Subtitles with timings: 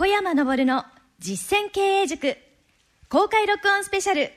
[0.00, 0.84] 小山昇の
[1.18, 2.34] 実践経営塾
[3.10, 4.32] 公開録音スペシャル。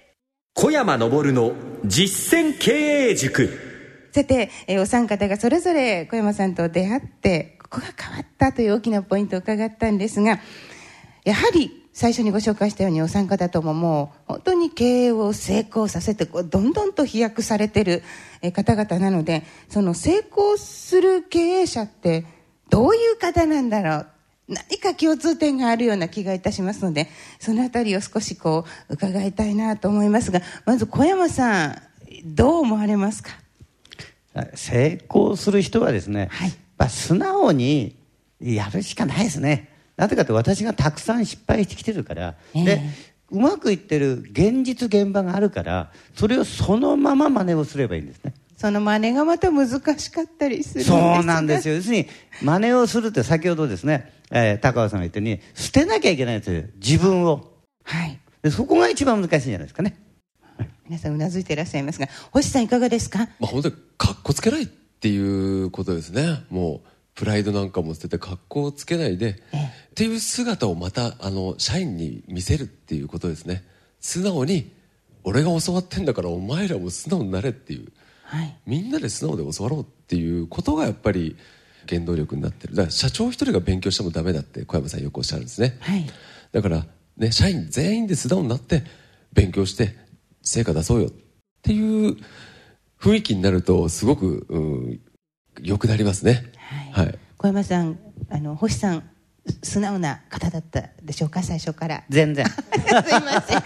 [0.55, 1.53] 小山昇の
[1.85, 2.71] 実践経
[3.11, 3.49] 営塾。
[4.11, 10.41] さて、えーお三方がそれぞれ小山さんと出会ってここが変わったという大きなポイントを伺ったんですが
[11.23, 18.03] やはり最初にご紹介したようにお三方とももう本当に経営を成功させてこうどんどんと飛躍されてる
[18.41, 22.25] えー方々なのでその成功する経営者って
[22.69, 24.07] どういう方なんだろう
[24.47, 27.07] 何か共通点があるような気がいたしますので
[27.39, 31.81] そのあたりを少しこう伺いたいなと思いますがまず小山さん
[32.25, 33.31] どう思われますか？
[34.55, 36.49] 成功する人はですね、はい。
[36.49, 37.95] やっぱ素直に
[38.41, 39.69] やるしかないですね。
[39.95, 42.63] なぜかと私がたくさん失敗してきてるから、ええ。
[42.65, 42.81] で
[43.31, 48.33] うまくいってる現実現場があるからそれをそのまま真似をすればいいんですね。
[48.57, 51.15] その真似がまた難しかったりするんですが。
[51.15, 51.75] そうなんですよ。
[51.75, 52.07] 要するに
[52.41, 57.53] 真似をするって先ほどですね、えー高尾さんが言ったように捨てなきゃいけないんですよ自分を。
[57.83, 58.19] はい。
[58.41, 59.97] でそこが一番難しいんじゃないですかね。
[60.85, 63.19] 皆さんうなずいていらっしゃいますが星さんいかがですか？
[63.19, 66.43] まあ、本当にかっこつけないっていうことですね。
[66.49, 69.65] もうプライドなんかも捨ててかっこをつけないで、ええ。
[69.91, 73.63] っていう姿をまたあの社員に見せるっていうことですね。
[73.99, 74.71] 素直に
[75.23, 77.91] 俺が教わってんだからお前らも素直になれっていう。
[78.23, 78.57] はい。
[78.65, 81.37] みんなで素直で教わろうっていうことがやっぱり
[81.87, 82.75] 原動力になってる。
[82.75, 86.05] だから社長一人が勉強してもダメだって小山さんよくおっしゃるんですね、はい。
[86.51, 86.85] だから、
[87.17, 88.83] ね、社員全員で素直になって
[89.33, 89.95] 勉強して
[90.41, 91.07] 成果出そうよ。
[91.07, 91.11] っ
[91.61, 92.17] ていう
[92.99, 94.99] 雰囲気になるとすごく、うん、
[95.61, 96.51] 良くなりますね。
[96.91, 97.19] はい。
[97.37, 99.09] 小山さんあの星さん
[99.61, 101.43] 素直な方だったでしょうか？
[101.43, 102.03] 最初から。
[102.09, 102.45] 全然。
[102.49, 102.55] すい
[103.21, 103.63] ません。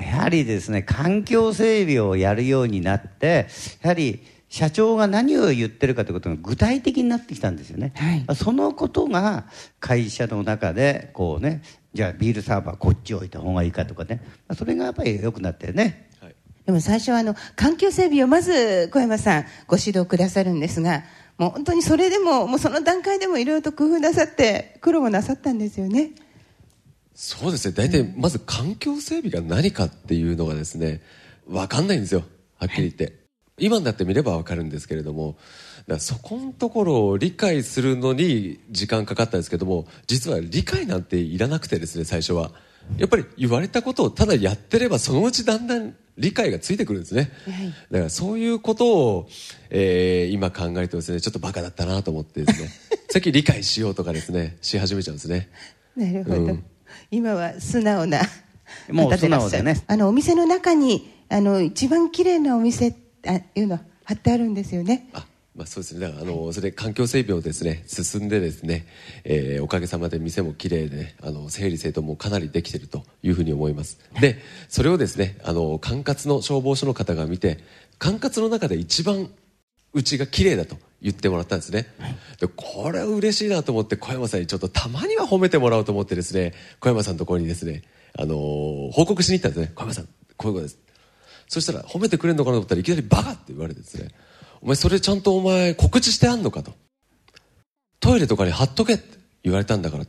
[0.04, 3.48] やはりですね環境整備をやるようになって
[3.82, 8.36] やはり社長が何を言ってるかということが具体的になってきたんですよね、はい。
[8.36, 9.46] そのことが
[9.80, 11.62] 会社の中でこうね
[11.94, 14.22] じゃあビールサーバーこっち置いた方がいいかとかね。
[14.56, 16.10] それがやっぱり良くなってね。
[16.66, 21.02] でも最初はあの環境整備をまず小山さんご指導くださるんですが
[21.38, 26.10] もう本当にそれでももうその段階でもいろいろと工夫なさって苦労もなさったんですよね。
[27.20, 27.74] そうですね。
[27.74, 31.02] 大体、まず環境整備が何かっていうのがですね、
[31.48, 32.22] わかんないんですよ。
[32.58, 33.27] はっきり言って。
[33.58, 35.36] 今になってみればわかるんですけれども、
[35.98, 42.50] そこのところを理解するのに時間かかったんですけども、実は理解なんていらなくてですね、最初は。
[42.96, 47.30] やっぱり言われたことをただやってればそのうちだんだん理解がついてくるんですね。
[47.44, 49.28] はいだからそういうことを、
[49.70, 52.70] えー今考えるとですね、ちょっとバカだったなと思ってですね、
[53.10, 55.50] さっき理解しようとかですね、し始めちゃうんですね。
[55.96, 56.64] なるほど、うん
[57.10, 58.20] 今は素直な
[58.90, 62.94] もう方でいらっしゃる素直でねあのお店の中にあの一番綺麗なお店
[63.26, 65.10] あいうの貼ってあるんですよね。
[65.12, 66.06] あまあ、そうですね。
[66.06, 68.86] あのそれ環境整備をですね進んでですね、
[69.24, 73.98] えーおかげさまで店も綺麗で、ね、あの整理整頓もかなりできているというふうに思います。
[74.20, 77.58] でそれをですねあの管轄の消防署の方が見て
[77.98, 79.28] 管轄の中で一番
[79.94, 81.86] うちが綺麗だと言ってもらったんですね、
[82.40, 87.82] でこれは嬉しいなと思って小山さんにちょっとたまには褒めてもらおうと思ってですね小山さんのところにですね、
[88.16, 89.72] あのー報告しに行ったんですね。
[89.74, 90.78] 小山さんこういうことです
[91.48, 94.10] そしたら褒めてくれるのかなと思ったらいきなりバカって言われてですね
[94.60, 96.72] お前それちゃんとお前告知してあんのかと。
[98.00, 100.04] トイレとかに貼っとけって言われたんだから。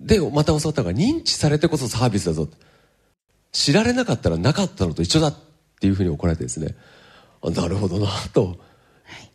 [0.00, 2.48] でまた教わったのが認知されてこそサービスだぞ
[3.52, 5.34] 知られなかったらなかったのと一緒だっ
[5.80, 6.74] ていうふうに怒られてですね。
[7.42, 8.58] あなるほどなと、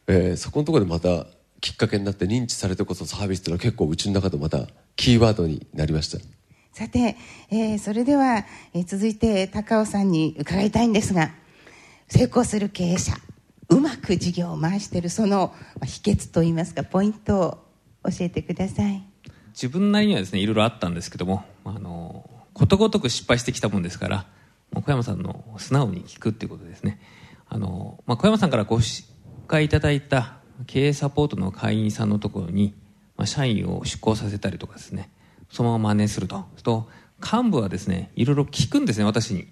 [0.08, 1.28] えーそこのところでまた
[1.62, 6.18] きっかけになって認知されてこそサービスっていうのは結構うちの中でまたキーワードになりました
[6.80, 7.18] さて、
[7.52, 11.32] えーそれでは、えー続いて高尾さんに伺いたいんですが
[12.08, 13.12] 成功する経営者
[13.68, 17.52] うまく事業を回しているそのまあ秘訣といいますかポイントを
[18.06, 19.04] 教えてください。
[19.50, 24.26] 自分なりにはですねいろいろあったんですけどもあのことごとく失敗してきたもんですから
[24.74, 27.02] 小山さんの素直に聞くっていうことですね。
[27.50, 29.04] あの、まあ、小山さんからご紹
[29.48, 32.74] 介いただいた経営サポートの会員さんのところに、
[33.18, 35.10] まあ、社員を出向させたりとかですね
[35.50, 36.46] そのまま真似すると。
[36.63, 36.88] と
[37.22, 39.48] 幹部はですねいろいろ聞くんですね私に。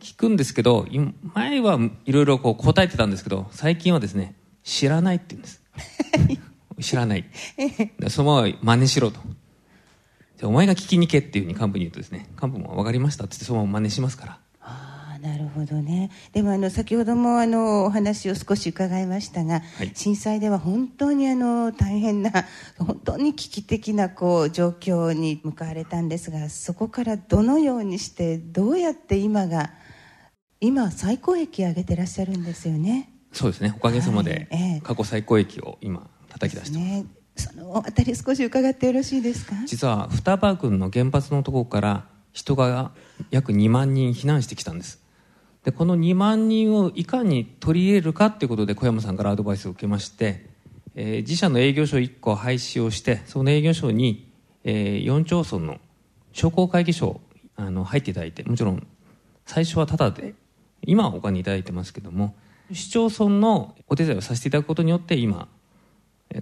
[0.00, 5.62] 聞くんですけど今前はいろいろこう答えてたんですけど最近はですね知らないって言うんです。
[6.80, 7.24] 知らない。
[7.98, 9.20] でそのまま真似しろと。
[10.36, 14.38] じゃあお前が聞きに行けっていうふうに幹部に言うとですね幹部も分かりましたって言ってそのまま真似しますから
[15.24, 16.10] なるほどね。
[16.32, 19.90] でもあの先ほどもあのお話を少し伺いましたが、はい。
[19.94, 22.30] 震災では本当にあの大変な
[22.78, 29.70] 本当に危機的なこう状況に向かわれたんですがそこからどのようにしてどうやって今が
[30.60, 33.08] 今最高益上げてらっしゃるんですよね？
[33.32, 33.72] そうですね。
[33.74, 34.48] おかげさまで
[34.82, 37.06] 過去最高益を今叩き出してます、ね。
[37.36, 39.54] そのあたり少し伺ってよろしいですか？
[39.64, 42.92] 実は双葉郡の原発のところから人が
[43.30, 45.00] 約2万人避難してきたんです
[45.64, 50.46] でこの2万人をいかに取り入れるかということで小山さんからアドバイスを受けまして、
[50.94, 54.30] えー自社の営業所1個廃止をしてその営業所に、
[54.62, 55.80] えー4町村の
[56.32, 57.20] 商工会議所
[57.56, 58.86] あの入っていただいてもちろん
[59.46, 60.34] 最初はタダで
[60.82, 62.34] 今はお金いただいてますけども
[62.72, 65.48] 市町村のお手伝いをさせていただくことによって今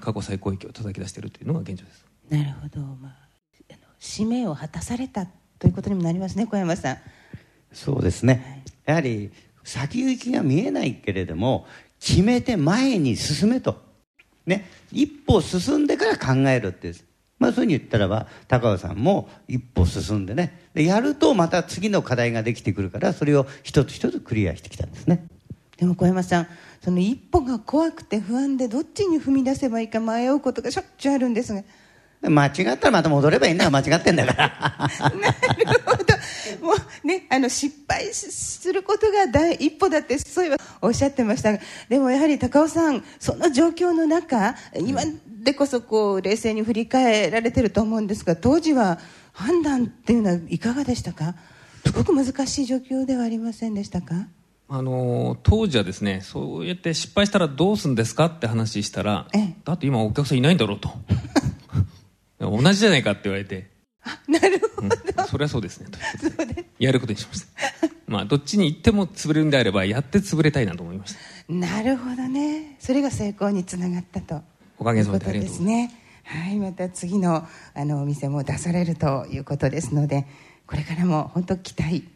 [0.00, 2.04] 過去最高益を叩き出しているというのが現状です。
[2.30, 3.16] なるほど、まあ、
[3.70, 5.26] あの使命を果たされた
[5.58, 6.98] ということにもなりますね小山さん。
[7.72, 9.30] そうですね、やはり
[9.64, 11.66] 先行きが見えないけれども
[12.00, 13.80] 決めて前に進めと、
[14.46, 16.92] ね、一歩進んでから考えるって
[17.38, 20.60] まあそういうふうに言ったらば高尾さんも一歩進んでね。
[20.74, 25.26] でやるとまた次の課題ができてくるからそれを一つ一つクリアしてきたんですね。
[25.76, 26.46] でも小山さん
[26.84, 31.62] その一歩が怖くて不安でどっちに踏み出せばいいか迷うことがしょっちゅうあるんですが。
[32.22, 35.10] 間違ったらまた戻ればいいんだ間違ってんだから。
[35.18, 36.01] なるほど
[36.62, 48.98] もうねあの失敗しすることが第一歩だってそういえばおっしゃってましたがでもやはり高尾さんその状況の中今でこそこう冷静に振り返られてると思うんですが当時は
[49.32, 51.34] 判断っていうのはいかがでしたか？
[51.84, 54.28] すごく難しい状況ではありませんでしたか？
[54.68, 59.56] あの当時はですねそうやって失敗したらどうするんですかって話したらええ。
[59.64, 60.90] だって今お客さんいないんだろうと。
[62.38, 63.70] 同じじゃないかって言われて、
[64.28, 64.90] なるほうん。
[65.28, 65.86] それはそうですね。
[65.90, 67.46] ということでやることにしました。
[68.06, 71.52] まあどっちに行っても潰れるんであればやって潰れたいなと思いました。
[71.52, 72.76] なるほどね。
[72.80, 74.42] それが成功につながったと。
[74.78, 75.92] おかげさまでいうことですね。
[76.24, 76.58] はい。
[76.58, 80.26] また次のあのお店も出されるということですので
[80.66, 82.08] これからも本当期待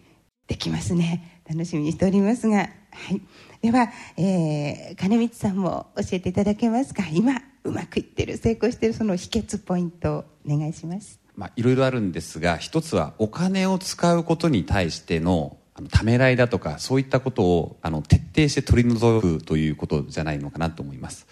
[0.48, 1.40] できますね。
[1.48, 2.66] 楽しみにしておりますが、は
[3.14, 3.20] い、
[3.62, 7.04] では、えー金光さんも教えていただけますか？
[7.12, 21.26] 今うまくいってる成功してるその秘訣ポイントをお願いしますまあ、いろいろあるんですが一つはお金を使うことに対してのあのためらいだとかそういったことをあの徹底して取り除くということじゃないのかなと思います。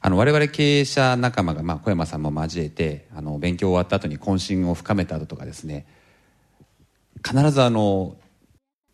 [0.00, 5.86] あの我々経営者仲間が、まあ、小山さんも交えてあの勉強終わった後に懇親を深めた後とかですね
[7.22, 8.16] 必ずあの、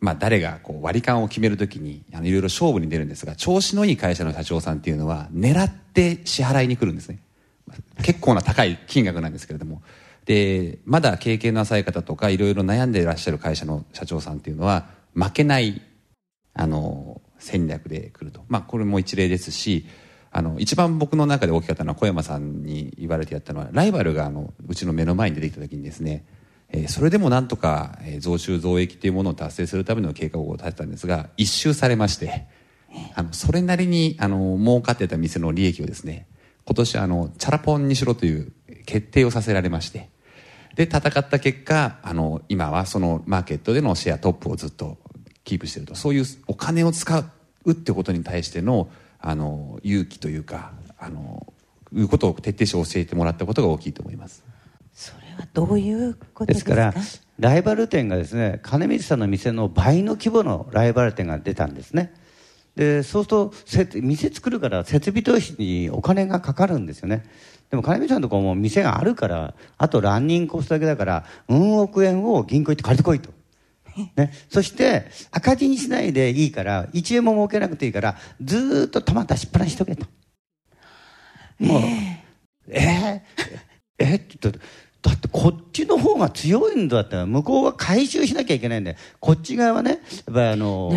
[0.00, 7.20] まあ、誰がこう割り勘を決めるときにあのいろいろ勝負に出るんですが調子のいい会社の社長さんっていうのは狙って支払いに来るんですね。
[8.02, 9.82] 結構な高い金額なんですけれども
[10.26, 15.80] でまだ経験の浅い方とかいろいろ悩んでいらっしゃる会社の社長さんっていうのは負けない
[16.52, 19.86] あの戦略で来ると、まあ、これも一例ですし
[20.32, 26.26] あの一番僕の中で大きかったのは小山さんに言われてやったのはライバルがあのうちの目の前に出てきた時にですね、
[26.68, 32.46] えーそれでもなんとか、え増収増益というものを達成するための計画を立てたんですが一周されまして
[33.14, 36.26] あのそれなりにあの儲かってた店の利益をですね
[36.64, 38.52] 今年あのチャラポンにしろという
[38.84, 40.10] 決定をさせられまして
[40.76, 44.98] で戦った結果あの今はそのマーケットでのシェアトップをずっと
[45.42, 47.18] キープしているとそういうお金を使
[47.64, 48.88] うってことに対しての
[49.18, 51.52] あの勇気というかあの
[51.92, 54.44] いうことを徹底して教えてもらったことが大きいと思います。
[54.92, 56.94] それはどういうことでですすかから
[57.38, 62.12] ライバル店がですね金光さんの店の倍の規模のライバル店が出たんですね。
[62.76, 67.24] でそうするとせ店作るから設備投資にお金がかかるんですよね
[67.70, 73.34] でも金光さんのとこも店があるからあとランニングコストだけだからうん億円を銀行行って借りてこいと。
[74.14, 80.06] ね、そして赤字にしないでいいから1円も儲けなくていいからずーっと玉出しっぱなしとけと。
[81.58, 81.82] もう
[82.68, 83.20] えー、
[83.98, 84.64] えーって言ったら
[85.06, 90.00] だってこっちの方が強いんだったら向こうは回収しなきゃいけないんでこっち側はねやっ
[90.34, 90.90] ぱりあの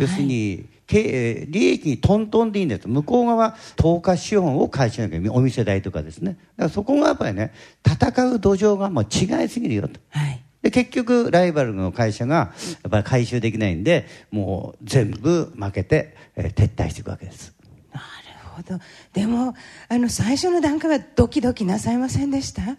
[0.00, 0.66] 要するに、
[1.00, 6.32] 利益にトントンでいいんです向こう側投下資本を回収しなきゃお店代とかですね。
[6.32, 7.52] だからそこがやっぱりね
[7.86, 10.00] 戦う土壌がもう違いすぎるよと。
[10.10, 10.42] はい。
[10.62, 17.52] で結局ライバルの会社がやっぱり回収できないんでもう全部負けて、えー撤退していくわけです。
[17.92, 18.04] なる
[18.50, 18.78] ほど。
[19.12, 19.54] でも
[19.88, 22.76] あの最初の段階はドキドキなさいませんでした？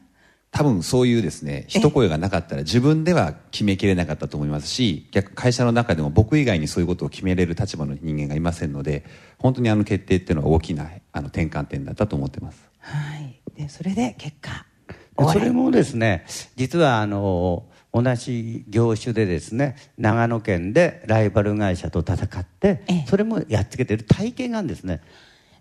[0.54, 9.04] 多分そういうですね一声がなかったら自分では決めきれなかったと思いますし逆会社の中でも僕以外にそういうことを決めれる立場の人間がいませんので
[9.40, 12.70] 本当にあの決定っていうのは大きなあの転換点だったと思ってます。
[12.80, 13.42] はい。
[13.58, 14.66] でそれで結果
[15.18, 16.24] でそれもですね
[16.56, 23.06] 実はあの同じ業種でですね長野県でライバル会社と戦ってええ。
[23.08, 25.02] それもやっつけてる体験があるんですね。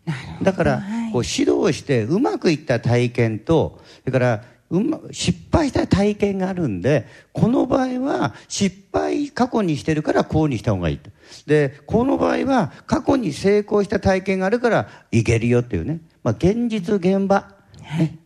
[0.05, 0.45] なるほど。
[0.45, 1.13] だからはい。
[1.13, 11.11] こう指導してうまくいった体験とそれからうま失敗した体験があるんでこの場合は失敗過去にしてるからこうにした方がいいと
[11.47, 17.55] でこの場合は過去に成功した体験があるからいけるよっていうね、まあ、現実現場
[17.99, 18.19] ね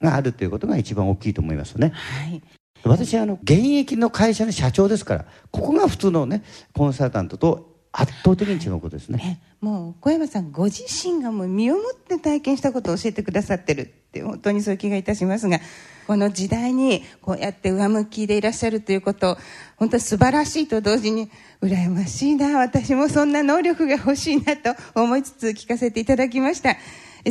[0.00, 1.92] があるということが一番大きいと思いますね。
[1.94, 2.42] はい
[2.84, 9.40] 私はあの現役の会社の社長ですからここが普通のねコンサルタントと圧倒的に違うことですね。
[9.42, 15.60] えもう小山さんご自身がもう身をもって体験したことを教えてくださってるって本当にそういう気がいたしますが
[16.06, 19.36] この時代にこうやって上向きでいらっしゃるということ
[19.76, 21.30] 本当に素晴らしいと同時に
[21.62, 26.76] 羨ましいな私もそんな能力が欲しいなと思いつつ聞かせていただきました。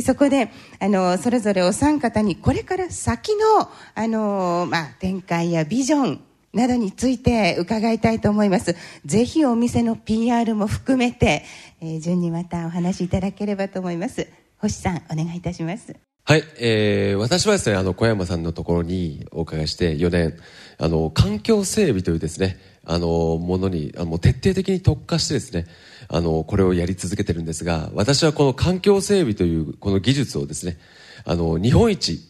[0.02, 6.20] そこであのそれぞれお三方にこれから先のあの、まあ、展開やビジョン
[6.52, 8.76] などについて伺いたいと思います。
[9.04, 11.44] ぜひお店の PR も含めて、
[11.80, 14.28] えー順にまたお話しいただければと思います。
[14.58, 16.07] 星さん、お願いいたします。
[16.28, 20.36] はい、えー、私はですね、あの、小山さんのところにお伺いして4年、
[20.76, 25.66] あの、環境整備というですね、あの、ものに、あの、徹底的に特化してですね、
[26.06, 30.76] あの、これをやり続けてるんですが、私はこの環境整備というこの技術をですね、
[31.24, 32.20] あの、日本一、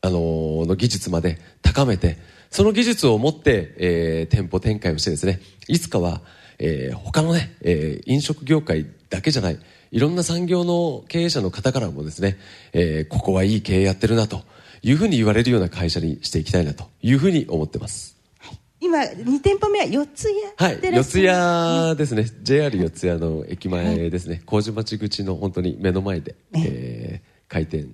[0.00, 2.18] あの、の技術まで高めて、
[2.50, 6.22] その技術を持って、えー、店舗展開をしてですね、いつかは、
[6.58, 12.36] えー、他のね、えー、飲食業界だけじゃない、いろんな産業の経営者の方からもですね、
[12.72, 14.42] えー、ここはいい経営やってるなと
[14.82, 18.16] いうふうに言われるような会社にしていきたいなというふうに思ってます。
[18.80, 27.92] 今、2店舗目は四ツ谷はい、四谷ですね、JR 四谷の駅前ですね、麹町口の本当に目の前で、えー、開店、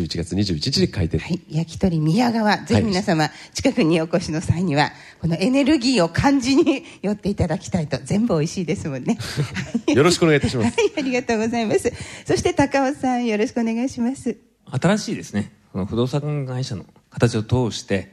[0.00, 1.20] 11月21日に開店。
[1.20, 9.18] はい、焼き鳥宮川、ぜひ皆様、近くにお越しの際には、このエネルギーを感じに寄っていただきたいと、全部美味しいですもんね。
[9.94, 10.76] よろしくお願いいたします。
[10.78, 11.92] はい、ありがとうございます。
[12.26, 14.36] そして高尾さん、よろしくお願いします。
[14.70, 18.12] 新しいですねこの不動産会社の形を通して、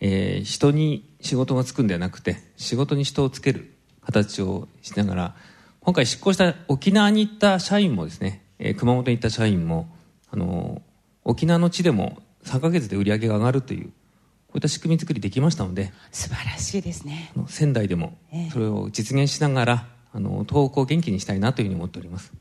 [0.00, 5.36] えー人に仕事がつくんではなくて仕事に人をつける形をしながら
[5.80, 9.88] 今回執行した沖縄に行った社員もですね、えー熊本に行った社員も、
[10.30, 10.89] あのー
[11.30, 17.32] 沖縄の地でも3ヶ月で売り上げが上がるというこういった仕組み作りできましたので素晴らしいですね。
[17.46, 18.18] 仙台でも
[18.52, 22.32] それを実現しながら、あの東北を元気にしたいなというふうに思っております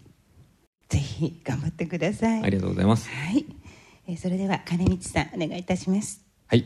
[0.89, 2.43] ぜひ頑張ってください。
[2.43, 3.45] ありがとうございますはい。
[4.07, 6.25] えーそれでは金光さんお願いいたします。
[6.47, 6.65] はい、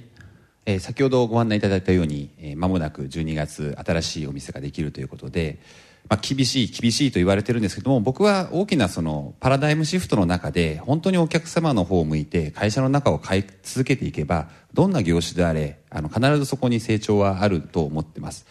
[0.66, 5.60] えー先ほどご案内いただいたように、えー間もなく12月新しいお店ができるということで、
[6.10, 18.46] まあ、厳しい厳しいと言われてるんですけども僕は大きなそのパラダイムシフトの中で本当にお客様の方を向いて会社の中を変え続けていけばどんな業種であれあの必ずそこに成長はあると思ってます。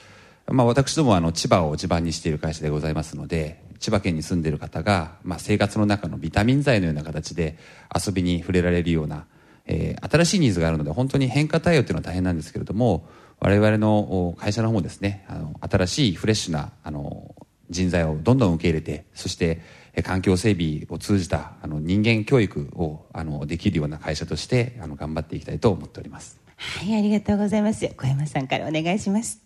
[0.49, 7.57] まあ、私どもあの千葉を地盤にしている会社でございますので千葉県に住んでいる方が、まあ、生活の中のビタミン剤のような形で
[7.95, 9.27] 遊びに触れられるような、
[9.67, 13.07] えー新しいニーズがあるので本当に変化対応というのは大変なんですけれども
[13.45, 17.35] 我々のお会社の方もですねあの新しいフレッシュなあの
[17.71, 19.61] 人材をどんどん受け入れてそして
[19.95, 27.85] えー環境整備を通じたあの人間教育をあのできるような会社としてあの頑張っていきたいと思っておりますはい、ありがとうございます。
[27.97, 29.41] 小山さんからお願いします。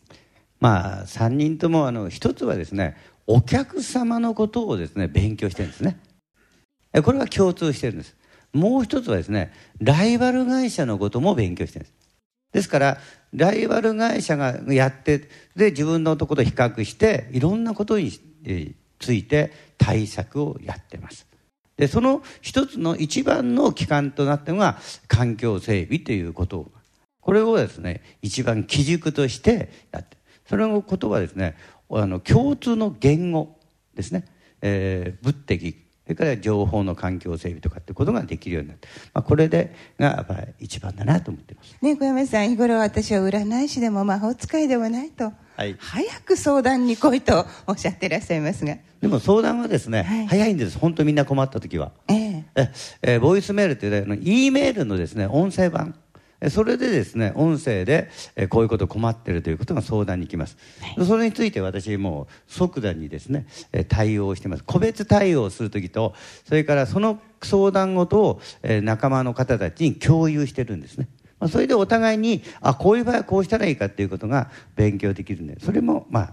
[0.61, 5.99] まあ3人ともあの一つはですねお客様のことをですね勉強してるんですね
[6.93, 8.17] えこれは共通してるんです
[8.53, 11.95] もう一つはですねライバル会社のことも勉強してるんです
[12.53, 12.99] ですから
[13.37, 18.11] ライバル会社がやってで自分のところと比較していろんなことに
[18.99, 21.27] ついて対策をやってます。
[21.77, 26.73] でその一つの一番の機関となったのが環境整備ということ。
[27.21, 30.17] これをですね一番基軸としてやって
[30.49, 31.57] それのことはですね
[31.91, 33.59] あの共通の言語
[33.95, 34.25] ですね、
[34.63, 41.77] えー、物的それから情報の環境整備とかってことができるようになって、まあ、これでがやっぱり一番だなと思ってます。
[41.83, 45.75] ね、小山さん、日頃私は占い師でも魔法使いではないと、はい。
[45.81, 50.27] 早く相談に来いとおっしゃってらっしゃいますが、でも相談はですね、はい。
[50.29, 50.79] 早いんです。
[50.79, 51.91] 本当みんな困った時は。
[52.07, 52.45] ええ。
[52.55, 52.73] え
[53.03, 55.97] えーボイスメールっていうのは E メールのですね音声版。
[56.06, 56.06] え
[56.51, 60.57] それでですね音声でえーこういうこと困ってるということが相談に来ます、
[61.07, 64.65] それについて私もう即座にですねえー対応してます。
[64.65, 66.15] 個別対応する時と
[66.47, 71.09] それからその相談事をえー仲間の方たちに共有してるんですね。
[71.39, 76.33] まあそれでお互いにあこういう場合はこうしたらいいかっていうことが勉強できるんでそれもまあ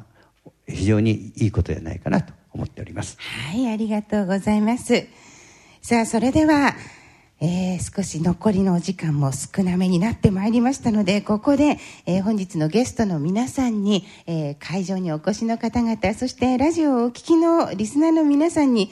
[0.68, 3.18] 非常にいいことじゃないかなと思っております。
[3.52, 5.08] はい、ありがとうございます。
[5.82, 6.76] さあ、それでは、
[7.46, 18.92] えー少し残りのお時間も少なめになってまいりましたので、ここで、えー本日のゲストの皆さんに、えー会場にお越しの方々、そしてラジオをお聞きのリスナーの皆さんに、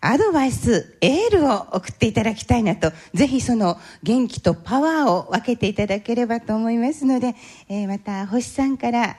[0.00, 7.36] アドバイス、エールを送っていただきたいなと、ぜひその元気とパワーを分けていただければと思いますので、
[7.68, 9.16] えーまた星さんから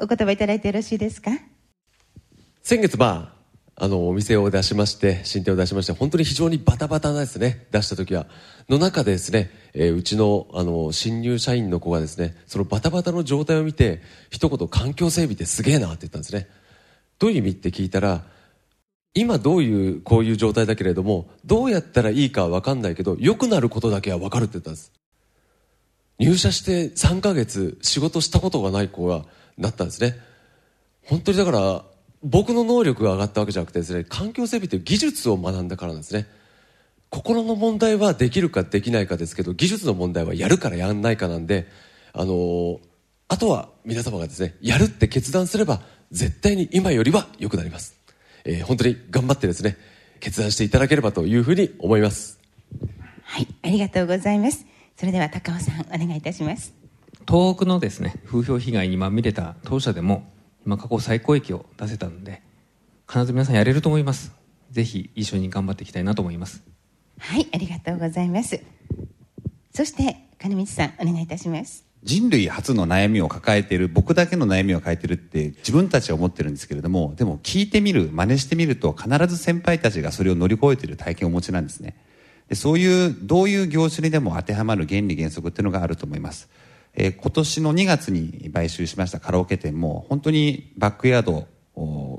[0.00, 1.30] お言葉いただいてよろしいですか？
[2.64, 3.41] 先月、まあ、
[3.82, 8.28] あの、お店を出しまして、新店を出しまして、本当に非常にバタバタなですね、出した時は。
[8.68, 16.46] の中でですね、えーうちの、あの、新入社員の子がですね、そのバタバタの状態を見て、一言、環境整備ってすげえなって言ったんですね。
[17.18, 18.22] どういう意味って聞いたら、
[19.14, 24.92] 今どういう、こういう状態だけれども、どうやったらいいかはわかんないけど、良くなることだけはわかるって言ったんです。
[26.20, 29.24] 入社して3ヶ月仕事したことがない子が
[29.58, 30.14] なったんですね。
[31.04, 31.91] 本当にだから、
[32.22, 36.26] 僕の能力が上がったわけじゃなくてですね、環境整備という技術を学んだからなんですね。
[37.10, 41.68] 心の問題はできるかできないかですけど、技術の問題はやるからやんないかなんで、
[42.12, 42.78] あのー
[43.28, 47.96] あとは皆様がですね、やるって決断すれば、絶対に今よりは良くなります。
[48.44, 49.78] えー本当に頑張ってですね、
[50.20, 52.38] 決断していただければというふうに思います。
[53.24, 54.66] はい、ありがとうございます。
[54.96, 56.74] それでは高尾さん、お願いいたします。
[57.26, 60.30] 東北のですね風評被害にまみれた当社でも
[60.66, 62.42] 今過去最高益を出せたので
[63.08, 64.32] 必ず皆さんやれると思います
[64.70, 66.62] ぜひ一緒に頑張っていきたいなと思います
[67.22, 68.60] はい、ありがとうございます。
[69.72, 71.86] そして、金光さん、お願いいたします。
[72.02, 81.96] 人類初の悩みを抱えている僕だけの悩みを抱えているって自分たちは思ってるんですけれどもでも聞いてみる真似してみると必ず先輩たちがそれを乗り越えている体験をお持ちなんですね
[82.48, 86.48] でそういうどういう業種にでも当てはまる原理原則っていうのがあると思います、
[86.94, 91.48] えー今年の2月に買収しましたカラオケ店も本当にバックヤード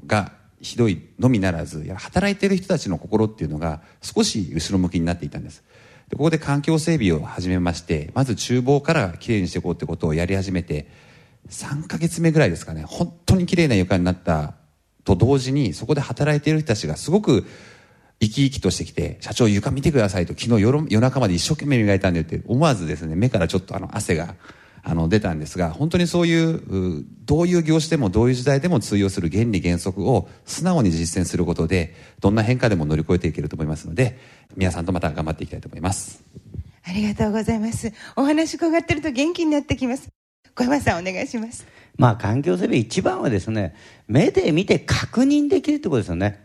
[0.08, 5.63] がひどいのみならず働いている人たちの心っていうのが少し後ろ向きになっていたんです。
[6.10, 10.88] でここで環境整備を始めましてまず厨房からきれいにしていこうってことをやり始めて
[11.50, 14.56] 3ヶ月目ぐらいですかね本当にきれいな床になった
[15.03, 17.46] と同時にそこで働いている人たちがすごく
[18.20, 24.36] 生き生きとしてきて社長床見てくださいと昨日夜夜中まで一生懸命磨いたんでって思わずですね目からちょっとあの汗が
[24.84, 34.20] あの出たんですが本当にそういううどういう業種でもどういう時代でも通用する原理原則を素直に実践することでどんな変化でも乗り越えていけると思いますので
[34.58, 36.22] 皆さんとまた頑張っていきたいと思います
[36.86, 37.94] ありがとうございます。
[38.18, 40.10] お話伺ってると元気になってきます。
[40.54, 41.66] 小山さん、お願いします。
[41.98, 43.76] まあ環境整備一番はですね
[44.08, 46.43] 目で見て確認できるってことですよね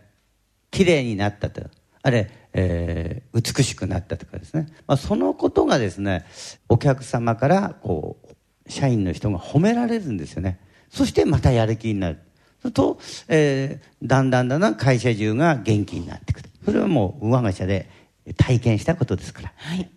[0.71, 1.61] 綺麗になったと
[2.01, 6.25] あれ、えー美しくなったとかですね、まあ、そのことがですね
[6.67, 8.28] お客様からこう
[8.69, 10.59] 社員の人が褒められるんですよね。
[10.89, 12.19] そしてまたやる気になる。
[12.61, 17.89] すると、えーだんだんだんだん会社中が元気になってくとそれはもう我が社で
[18.37, 19.53] 体験したことですから。
[19.55, 19.89] はい。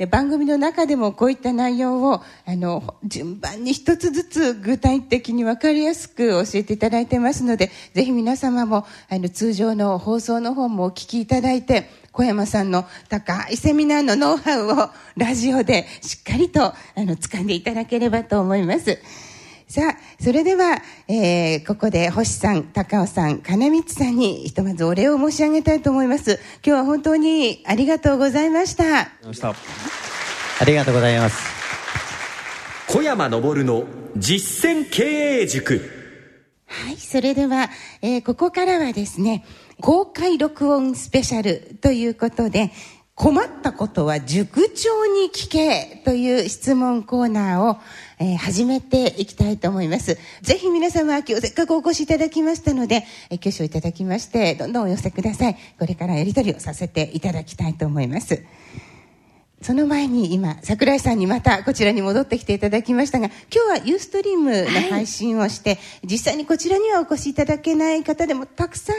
[0.00, 18.98] で番組の中でもこういった内容をあの順番に一つずつ具体的に分かりやすく教えていただいてますのでぜひ皆様もあの通常の放送の方もお聞きいただいて小山さんの高いセミナーのノウハウをラジオでしっかりとあの掴んでいただければと思います。
[19.68, 26.40] さあ、それでは、えーここで星さん、高尾さん、金光さんにひとまずお礼を申し上げたいと思います。
[26.66, 29.08] 今日は本当にありがとうございました。
[30.60, 31.38] ありがとうございます
[32.86, 33.84] 小山昇の
[34.16, 35.04] 実践経
[35.42, 35.80] 営塾
[36.66, 37.70] はい、それでは、
[38.02, 39.44] えーここからはですね、
[39.80, 42.70] 公開録音スペシャルということで、
[43.14, 47.78] 困ったことは塾長に聞けという質問コーナーを、
[48.18, 50.18] えー始めていきたいと思います。
[50.42, 55.56] ぜひ皆様、今日せっかくお越しいただきましたので、えー挙手をいただきまして、どんどんお寄せください。
[55.78, 58.42] これからやり取りをさせていただきたいと思います。
[59.62, 68.96] その前に今、桜井さんにまたこちらに戻ってきていただきましたが、今日はユーストリームの配信をして、実際にこちらにはお越しいただけない方でもたくさん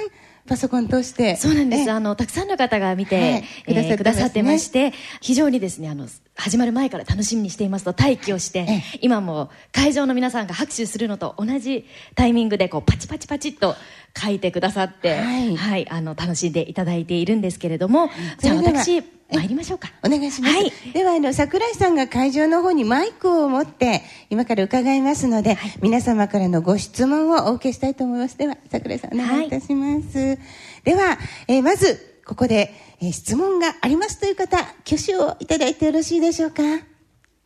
[0.47, 1.35] パソコン通して。
[1.35, 1.89] そうなんです。
[1.89, 8.65] えあの、たくさんの方が見て、はいえーくださってまして、非常にですね、あの、始まる前から楽しみにしていますと待機をして、え
[8.95, 13.75] え今も会場の皆さんが拍手するのと同じタイミングで、こう、パチパチパチっと
[14.17, 19.91] 書いてくださって、はいあの、楽しんでいただいているんですけれども、じゃあ私、え参りましょうか。
[20.03, 20.53] お願いします。
[20.53, 20.71] はい。
[20.93, 28.37] では、あの、桜井さんが会場の方にマイクを持って、今から伺いますので、皆様からのご質問をお受けしたいと思います。
[28.37, 30.37] では、桜井さん、お願いいたします。
[30.83, 31.17] では、
[31.47, 36.61] えーまず、ここで、えー質問がありますという方、挙手をいただいてよろしいでしょうか？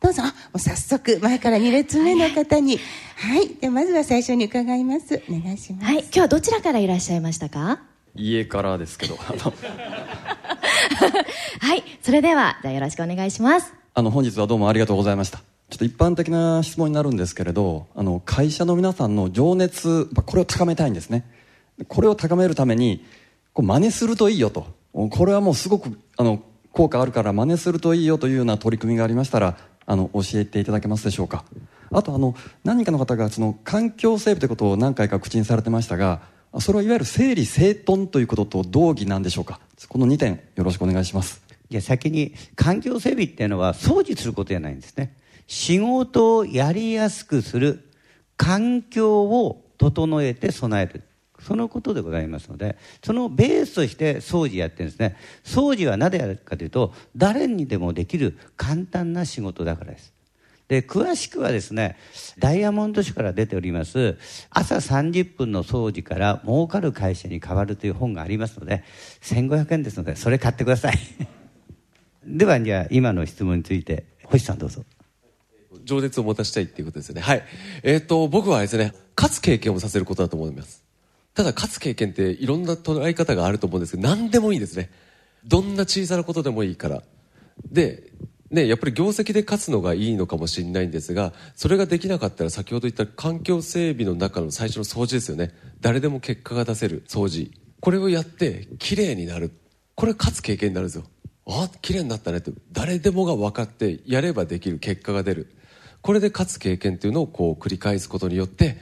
[0.00, 0.22] どうぞ。
[0.22, 2.78] もう早速、前から2列目の方に。
[3.16, 3.48] はい。
[3.56, 5.22] では、まずは最初に伺います。
[5.28, 5.84] お願いします。
[5.86, 5.98] はい。
[6.02, 7.80] 今日はどちらからいらっしゃいましたか？
[8.14, 9.34] 家からですけど は
[11.74, 11.82] い。
[12.00, 13.72] それでは、じゃあよろしくお願いします。
[13.94, 15.38] あの本日はどうもありがとうございました
[15.70, 21.24] ちょっと一般的な質問になるんですけれどあの会社の皆さんの情熱まあこれを高めたいんですね
[21.88, 23.06] これを高めるために
[23.54, 24.66] こう真似するといいよと
[24.96, 31.44] これはもうすごくあの効果あるから真似するといいよというような取り組みがありましたらあの教えていただけますでしょうか。
[31.92, 36.22] あとあの何人かの方がその環境整備ということを何回か口にされてましたが
[36.58, 39.60] それはいわゆる整理整頓ということと同義なんでしょうか。
[39.88, 41.42] この2点よろしくお願いします。
[41.68, 45.14] じゃ先に環境整備っていうのは掃除することじゃないんですね。
[45.46, 47.90] 仕事をやりやすくする
[48.36, 51.02] 環境を整えて備える。
[51.46, 60.12] そのことでございますのでそのベースとして掃除やってるんですね掃除はなぜやるかというと誰にでもできる簡単な仕事だからです
[60.66, 61.96] で詳しくはですね
[62.40, 64.18] ダイヤモンド社から出ております
[64.50, 68.82] 朝30分の掃除から儲かる会社に変わるという本がありますので
[69.22, 70.98] 1500円ですのでそれ買ってください
[72.26, 74.84] ではじゃあ今の質問について星さんどうぞ
[75.84, 77.20] 情熱を持たせたいっていうことですよね。
[77.20, 77.42] はい。
[77.82, 80.85] えっ、と、僕はですね、勝つ経験をさせることだと思います。
[81.36, 84.90] ただ、勝つ経験っていろんな捉え方があると思うんですけど、何でもいいですね。
[85.44, 87.02] どんな小さなことでもいいから。
[87.70, 88.10] で、
[88.50, 95.52] ね、やっぱり業績で勝つのがいいのかもしれないんですが、それができなかったら先ほど言った環境整備の中の最初の掃除ですよね。
[95.82, 97.52] 誰でも結果が出せる掃除。
[97.80, 99.50] これをやって、綺麗になる。
[99.94, 101.04] これ勝つ経験になるんですよ。
[101.48, 105.54] あ、綺麗になったねって、誰でもが分かって、やればできる結果が出る。
[106.00, 108.78] これで勝つ経験っていうのをこう繰り返すことによって、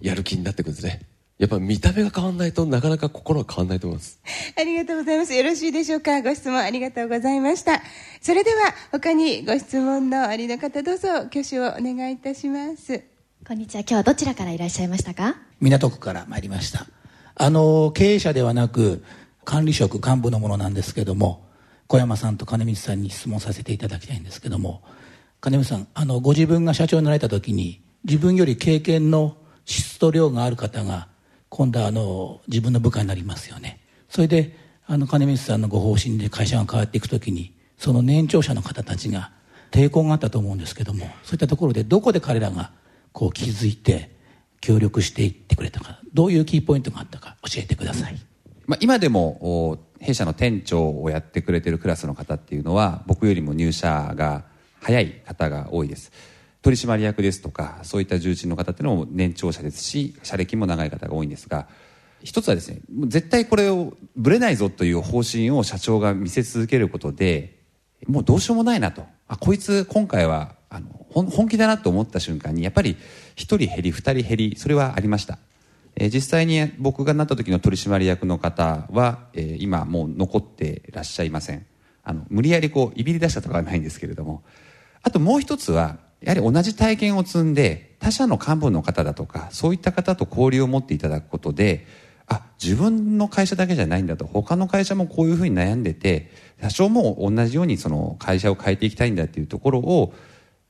[0.00, 1.09] やる気になっていくんですね。
[1.40, 4.20] やっぱ見た目が変わんないとなかなか心は変わんないと思います。
[4.58, 5.32] ありがとうございます。
[5.32, 6.20] よろしいでしょうか？
[6.20, 7.80] ご質問ありがとうございました。
[8.20, 13.02] それでは、他にご質問のありの方、どうぞ挙手をお願いいたします。
[13.48, 15.36] こんにちは今日はどちらからいらっしゃいましたか？
[15.60, 16.86] 港区から参りました
[17.36, 19.02] あの経営者ではなく
[19.46, 21.48] 管理職幹部のものなんですけども
[21.86, 24.82] 小山さんと金光さんに質問させていただきたいんですけども
[25.40, 31.08] 金光さんあのご自分が社長になられた時に自分より経験の質と量がある方が
[31.50, 33.80] 今度はあの自分の部下になりますよね。
[34.08, 39.30] それであの金光さんのご方針で会社が変わっていく時にその年長者の方たちが
[39.70, 42.72] 抵抗があったと思うんですけどもそういったところでどこで彼らが
[43.12, 44.10] こう気づいて
[44.60, 48.16] 協力していってくれたかどういうキーポイントがあったか教えてください、
[48.66, 54.44] まあ、今でも弊社の店長をやってくれてるクラスの方っていうのは僕よりも入社が
[54.80, 56.10] 早い方が多いです。
[56.62, 61.68] 取締役ですとかそういった重鎮の方っていうのも年長者ですし社歴も長い方が多いんですが
[62.22, 67.60] 一つはですね絶対これをぶれないぞという方針を社長が見せ続けることで
[68.06, 69.04] もうどうしようもないなと。
[69.28, 72.96] あこいつ今回はあの本本気だなと思った瞬間にやっぱり1
[73.36, 75.38] 人減り2人減りそれはありました。
[75.96, 81.66] えー実際に僕がなった時の取締役の方は、えー今もう残ってらっしゃいません。
[82.02, 84.42] あの無理やりこういびり出したとかはないんですけれども。
[85.02, 91.86] あともう一つはやはり同じ体験を積んで他社の幹部の方だとかそういった方と交流を持っていただくことで
[92.26, 96.30] あ自分の会社だけじゃないんだと他の会社もこういうふうに悩んでて
[96.62, 100.12] 社長も同じようにその会社を変えていきたいんだっていうところを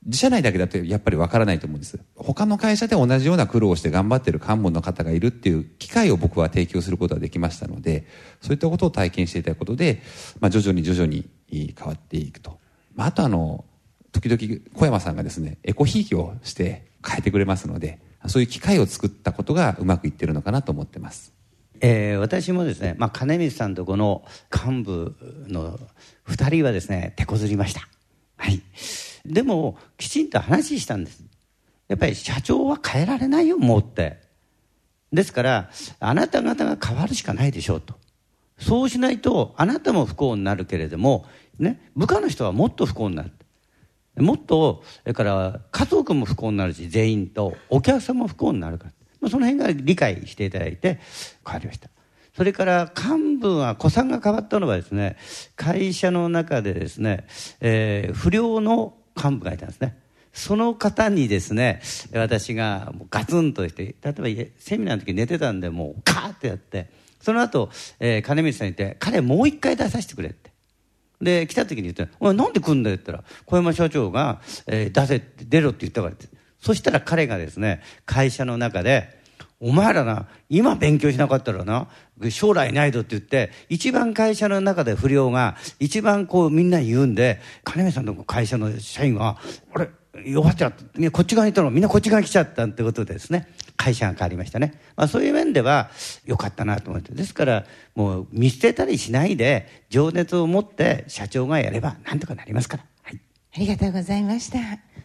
[0.05, 1.99] 自社内だけだとやっぱりわからないと思うんです。
[2.15, 8.07] 他の会社で同じような苦労をして頑張ってる幹部の方がいるっていう機会を僕は提供することができましたので
[8.41, 10.01] そういったことを体験していただくことで、
[10.39, 12.57] まあ、徐々に徐々に変わっていくと、
[12.95, 13.63] まあ、あとあの
[14.11, 21.33] 時々小山さんがですねエコひいきをして変えてくれますのでそういう機会を作ったことがうまくいってるのかなと思ってます。
[21.83, 25.15] えー私もですね、まあ、金光さんとこの幹部
[25.47, 25.79] の
[26.27, 27.87] 2人はですね手こずりました。
[28.37, 28.61] はい。
[29.25, 31.23] でもきちんと話したんです。
[31.87, 34.19] やっぱり社長は変えられないよもうって。
[35.11, 35.69] ですから
[35.99, 37.95] あなた方が変わるしかないでしょうと。
[38.59, 41.25] そうしないとあなたも不幸になるけれども、
[41.57, 43.31] ね、部下の人はもっと不幸になる
[44.21, 48.91] もっとそれから家族も不幸になるし全員とお客さんも不幸になるから。
[49.19, 50.99] まあその辺が理解していただいて
[51.45, 51.89] 変わりました。
[52.35, 55.17] それから幹部は子さんが変わったのはですね
[55.55, 57.27] 会社の中でですね、
[57.59, 59.97] えー不良の幹部がいたんですね。
[60.33, 61.81] その方にですね
[62.13, 70.50] 私がガツンとして例えばセミナーの時寝てたんでもうカーッてやってその後、えー金光さんに言って彼もう一回出させてくれって。
[71.21, 76.27] で来た時に言って「お前なんで来んだよ」って言ったら小山社長が、えー出せ出ろって言ったからって。
[76.61, 79.19] そしたら彼がですね会社の中で
[79.59, 81.87] 「お前らな今勉強しなかったらな
[82.29, 89.37] 将来ないぞ」って言って一番会社の中で不良が一番こうみんな言うんで金目さんの会社の社員が
[89.73, 89.89] 「あれ
[90.25, 93.47] 弱っちゃったこっち側にいたのみんなこっち側に来ちゃったってことですね。
[93.81, 95.89] 会社が変わりましたね、まあ、そういう面では
[96.25, 97.65] 良かったなと思ってですから
[97.95, 103.19] もう見捨てたりしないで情熱を持って社長がやればなんとかなりますから、はい、
[103.55, 104.59] ありがとうございました。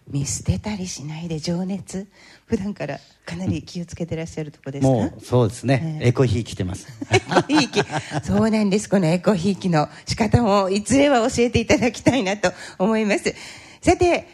[0.09, 2.07] 見捨てたりしないで情熱。
[2.47, 4.89] 普段からかなり気をつけてらっしゃるとこですか？
[4.89, 7.81] もうそうですね、エコひいきてますエコひいき。
[8.23, 8.89] そうなんです。
[8.89, 13.35] このエコひいきの仕方もいずれは教えていただきたいなと思います。
[13.81, 14.29] さて、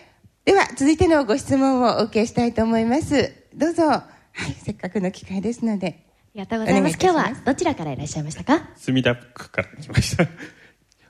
[0.45, 3.33] では続いてのご質問をお受けしたいと思います。
[3.55, 4.03] どうぞ。
[4.35, 6.07] はい、せっかくの機会ですので。
[6.35, 6.95] りがとうございます。
[6.95, 7.05] ます。
[7.05, 8.71] 今日はどちらからいらっしゃいましたか？
[8.77, 10.27] 墨田区から来ました。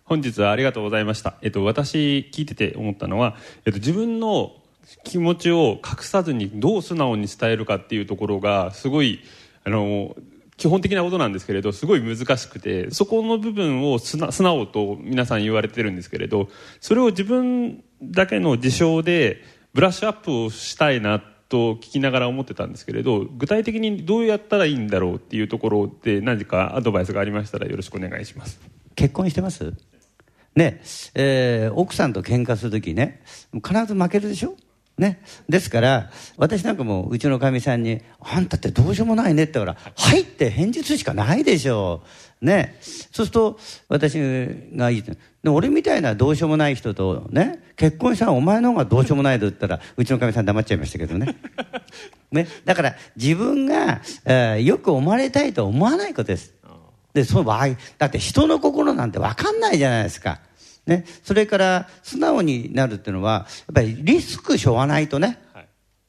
[0.05, 4.53] 本日はありがとうございました、えっと、私聞いてて思ったのは、えっと、自分の
[5.05, 9.21] 気持ちを隠さずにどう素直に伝えるかっていうところがすごい
[9.65, 10.15] あの
[10.57, 16.49] 基本的なことなんですけれどすごい難しくてそこの部分を素直と皆さん言われてるんですけれど
[16.81, 28.59] それを自分だけの事象でブラッシュアップをしたいなと聞きながら思ってたんですけれど具体的にどうやったらいいんだろうっていうところで何かアドバイスがありましたらよろしくお願いします。
[28.95, 29.75] 結婚してます？
[30.55, 30.81] ね、
[31.15, 33.23] えー奥さんと喧嘩するときね、
[33.65, 34.55] 必ず負けるでしょ？
[34.99, 35.23] ね。
[35.49, 42.09] ですから、私なんかもう、うちのかみさんに、あんたってどうしようもないねって言ったら、はいって返事するしかないでしょう。
[42.43, 42.77] ね。
[42.81, 44.19] そうすると、私
[44.75, 45.17] がいいって。
[45.43, 51.37] で俺みたいなどうしようもない人とね、結婚したらお前の方がどうしようもないと言ったら、うちのかみさん黙っちゃいましたけどね。
[52.33, 52.49] ね。
[52.65, 56.53] だから、自分が、えーよく思われたいと思わないことです。
[57.15, 60.41] で、その場合、だって人の心なんて分かんないじゃないですか。
[60.87, 61.05] ね。
[61.23, 65.39] それから、素直になるっていうのは、やっぱりリスクしょうがないとね。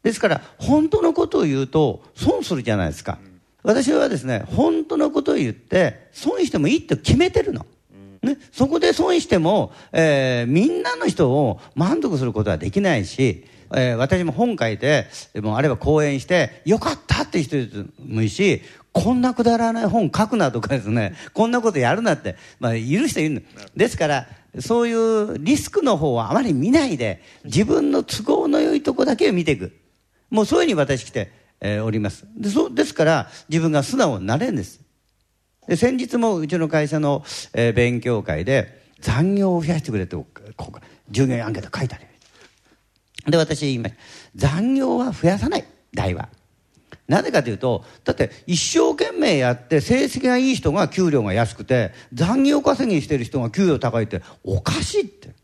[0.04, 3.20] ですから、本当のことを言うと、損するじゃないですか。
[3.64, 7.66] 私はですね、本当のことを言って、損してもいいって決めてるの。
[8.22, 13.46] ね、そこで損しても、えーみんなの人を満足することはできないし、
[13.76, 17.58] えー私も本書いて、もあれば講演して、よかったって人
[18.06, 18.62] もいいし、
[18.94, 23.42] こんなくだらない本書くなとかですね、 こんなことやるなって、まあ、いる人いるの。
[23.76, 24.28] ですから、
[24.60, 29.74] そういうリスクの方はあまり見ないで、自分の都合の良いとこだけを見ていく。
[30.30, 31.32] もうそういうふうに私来て、
[31.64, 32.28] えーおります。
[32.38, 34.82] でそですから、自分が素直になれるんです。
[35.68, 37.24] で先日もうちの会社の、
[37.54, 42.06] えー勉強会で残業を増やしてくれってここ従業員アンケート書いてある
[43.30, 44.00] で私言いました
[44.36, 46.30] 残業は増やさない大は
[47.08, 55.36] なぜかというとだって一生懸命やって成績がいい人が給料が安くて残業稼ぎしてる人が給料高いっておかしいって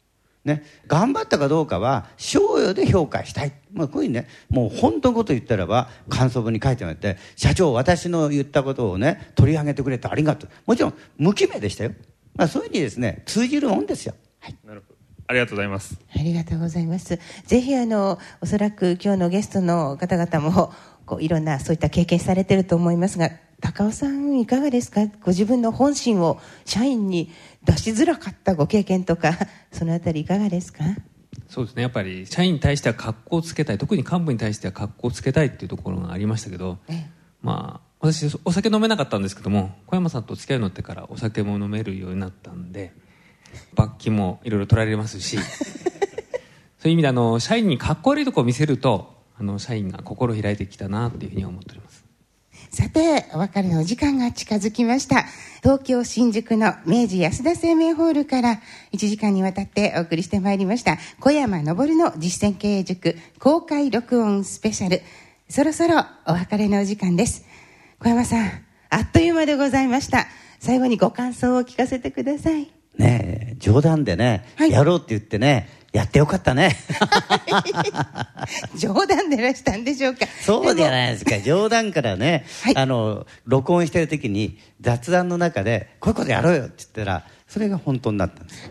[0.45, 10.49] ね、頑張ったかどうかは賞与で評価したい、まあ、こういうふうにねもう本当のこと言ったらば感想文に書いてもらって社長私の言ったことをね取り上げてくれてありがとう。
[10.65, 11.91] もちろん無記名でしたよ、
[12.35, 14.15] まあ、そういうふうにですね通じるもんですよ。
[14.63, 14.99] なるほど。
[15.27, 15.99] ありがとうございます。
[16.15, 17.19] ありがとうございます。
[17.45, 20.73] ぜひあのおそらく今日のゲストの方々も
[21.05, 23.29] こういろんなそういった経験されてると思いますが、
[23.61, 25.05] 高尾さんいかがですか？
[25.21, 27.29] ご自分の本心を社員に
[27.63, 29.37] 出しづらかったご経験とか
[29.71, 30.83] そのあたりいかがですか？
[31.47, 31.81] そうですね。
[31.83, 33.77] やっぱり社員に対しては格好をつけたい。
[33.77, 36.77] 特に幹部に対しては格好をつけたいっていうところがありましたけど、
[37.41, 42.93] まあ私お酒飲めなかったんですけども小山さんとお付き合いになってからお酒も飲めるようになったんで
[43.75, 45.37] 罰金もいろいろ取られますし
[46.79, 51.98] そういう意味であの社員に格好悪いところを見せるとあの社員が心開いてきたなっていうふうには思っております
[52.79, 55.25] さて、お別れのお時間が近づきました。
[55.61, 58.61] 東京新宿の明治安田生命ホールから
[58.93, 60.97] 1時間にわたってお送りしてまいりました。
[61.19, 65.01] 小山昇の実践経営塾公開録音スペシャル。
[65.49, 67.43] そろそろお別れのお時間です。
[67.99, 68.49] 小山さん、
[68.89, 70.27] あっという間でございました。
[70.61, 72.71] 最後にご感想を聞かせてください。
[72.97, 76.75] ねえ冗談でね、やろうって言ってねやってよかったね。
[78.77, 80.27] 冗談でいらしたんでしょうか。
[80.41, 81.39] そうじゃないですか。
[81.39, 88.69] 冗談からね、あの録音してる時に雑談の中でこういうことやろうよって言ったらそれが本当になったんです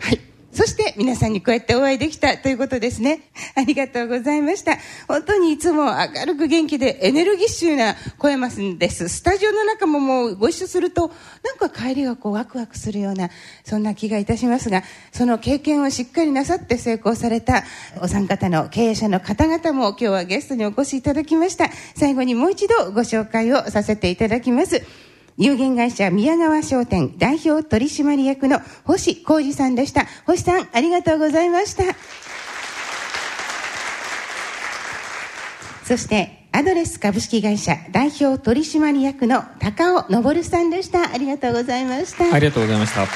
[0.51, 3.21] そして皆さんにこうやってお会いできたということですね。
[3.55, 4.77] ありがとうございました。
[5.07, 9.09] 本当にいつも明るく元気でエネルギッシュな小山さんです。
[9.09, 11.11] スタジオの中ももうご一緒すると、
[11.43, 13.29] なんか帰りがこうワクワクするような、
[13.63, 17.63] そんな気がいたしますが、その経験をしっかりなさって成功された
[18.01, 21.69] お三方の経営者の方々も今日はゲストにお越しいただきました。
[21.95, 25.08] 最後にもう一度ご紹介をさせていただきます。
[25.39, 30.05] 有限会社宮川商店代表取締役の星浩二さんでした。
[30.25, 31.83] 星さん、ありがとうございました。
[35.85, 41.13] そして、アドレス株式会社代表取締役の高尾昇さんでした。
[41.13, 42.35] ありがとうございました。
[42.35, 43.07] ありがとうございました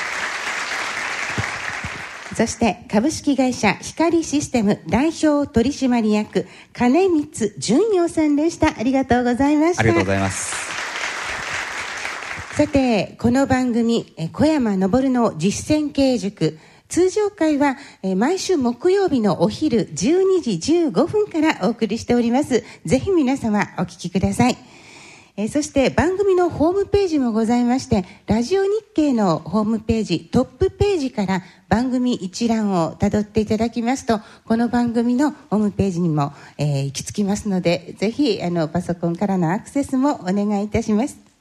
[2.36, 8.80] そして株式会社光システム代表取締役金光純陽さんでした。
[8.80, 9.82] ありがとうございました。
[9.82, 10.83] ありがとうございます。
[12.56, 17.78] さて、この番組、小山昇の実践経塾、通常回は
[18.16, 22.64] 毎週木曜日のお昼12時15分からお送りしております。
[22.86, 24.58] ぜひ皆様お聞きください。
[25.36, 41.33] えそして番組のホームページもございまして、ラジオ日経のホームページ、トップページから番組一覧をたどっていただきますと、この番組のホームページにも、え行き着きますので、ぜひあのパソコンからのアクセスもお願いいたします。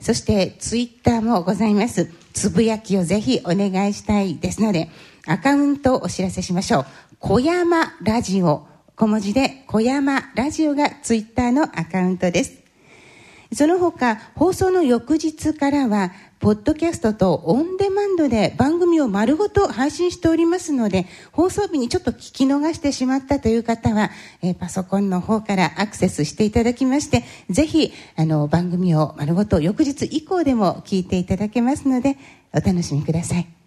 [0.00, 2.10] そしてツイッターもございます。
[2.32, 4.88] つぶやきをぜひお願いしたいですので
[5.26, 6.86] アカウントをお知らせしましょう。
[7.18, 8.66] 小山ラジオ。
[8.96, 12.60] 小文字で小山ラジオがツイッターのアカウントです。
[13.52, 24.10] その他放送の翌日からはポッドキャストとオンデマンドで番組を丸ごと配信しておりますので放送日にちょっと聞き逃してしまったという方は、
[24.42, 32.16] えーパソコンの方からアクセスしていただきましてぜひあの番組を丸ごと翌日以降でも聞いていただけますので
[32.54, 33.59] お楽しみください。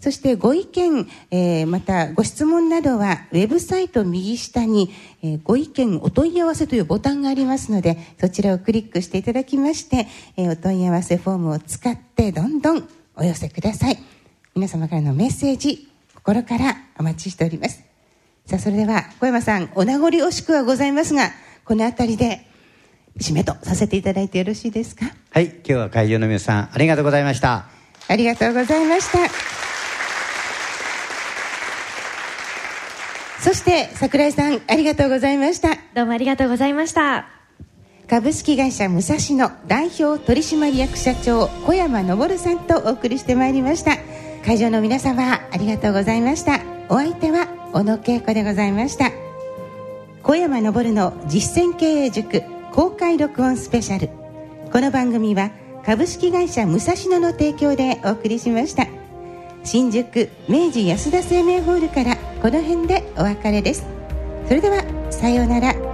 [0.00, 4.90] そしてご意見、えーまたご質問などはウェブサイト右下に、
[5.22, 13.98] えーご意見お問い合わせというボタンがありますのでそちらをクリックしていただきまして、えーお問い合わせフォームを使ってどんどんお寄せください。
[14.54, 17.82] 皆様からのメッセージ心からお待ちしております。
[18.46, 21.30] さあそれでは小山さんお名残惜しくはございますが
[21.64, 22.46] この辺りで
[23.18, 25.04] 締めとさせていただいてよろしいですか？
[25.30, 27.68] はい今日は会場の皆さんありがとうございました。
[28.08, 29.59] ありがとうございました。
[33.40, 35.70] そして桜井さんありがとうございました。
[35.94, 37.26] どうもありがとうございました
[38.08, 43.96] 株式会社武蔵野代表取締役社長小山昇さんとお送りしてまいりました。
[44.44, 46.60] 会場の皆様ありがとうございました。
[46.88, 49.10] お相手は小野恵子でございました。
[50.22, 54.10] 小山昇の実践経営塾公開録音スペシャル。
[54.72, 55.50] この番組は
[55.86, 58.99] 株式会社武蔵野の提供でお送りしました。
[59.64, 63.84] 新宿明治安田生命ホールからこの辺でお別れです。
[64.46, 65.89] それではさようなら。